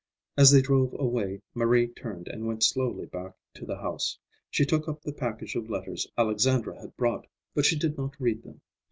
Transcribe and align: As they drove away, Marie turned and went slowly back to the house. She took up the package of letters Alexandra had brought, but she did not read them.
As 0.35 0.49
they 0.49 0.63
drove 0.63 0.95
away, 0.99 1.43
Marie 1.53 1.87
turned 1.89 2.27
and 2.27 2.47
went 2.47 2.63
slowly 2.63 3.05
back 3.05 3.33
to 3.53 3.67
the 3.67 3.75
house. 3.77 4.17
She 4.49 4.65
took 4.65 4.87
up 4.87 5.03
the 5.03 5.13
package 5.13 5.53
of 5.53 5.69
letters 5.69 6.07
Alexandra 6.17 6.81
had 6.81 6.97
brought, 6.97 7.27
but 7.53 7.65
she 7.65 7.77
did 7.77 7.97
not 7.99 8.19
read 8.19 8.41
them. 8.41 8.61